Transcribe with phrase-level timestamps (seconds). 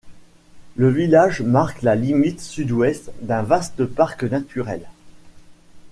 [0.77, 4.89] Le village marque la limite Sud-Ouest d'un vaste parc naturel.